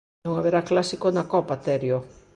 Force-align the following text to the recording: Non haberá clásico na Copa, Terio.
Non 0.23 0.33
haberá 0.37 0.61
clásico 0.69 1.07
na 1.11 1.23
Copa, 1.33 1.55
Terio. 1.65 1.97